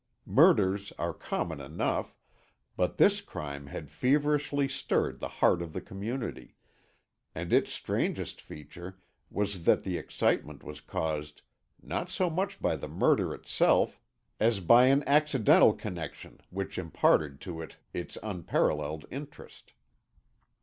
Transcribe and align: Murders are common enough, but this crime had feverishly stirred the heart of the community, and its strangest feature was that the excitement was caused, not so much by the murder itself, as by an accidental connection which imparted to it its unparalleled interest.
Murders 0.25 0.91
are 0.97 1.13
common 1.13 1.59
enough, 1.61 2.17
but 2.75 2.97
this 2.97 3.21
crime 3.21 3.67
had 3.67 3.91
feverishly 3.91 4.67
stirred 4.67 5.19
the 5.19 5.27
heart 5.27 5.61
of 5.61 5.73
the 5.73 5.79
community, 5.79 6.55
and 7.35 7.53
its 7.53 7.71
strangest 7.71 8.41
feature 8.41 8.99
was 9.29 9.65
that 9.65 9.83
the 9.83 9.99
excitement 9.99 10.63
was 10.63 10.81
caused, 10.81 11.43
not 11.83 12.09
so 12.09 12.31
much 12.31 12.59
by 12.59 12.75
the 12.75 12.87
murder 12.89 13.31
itself, 13.31 14.01
as 14.39 14.59
by 14.59 14.87
an 14.87 15.03
accidental 15.05 15.71
connection 15.71 16.41
which 16.49 16.79
imparted 16.79 17.39
to 17.39 17.61
it 17.61 17.77
its 17.93 18.17
unparalleled 18.23 19.05
interest. 19.11 19.73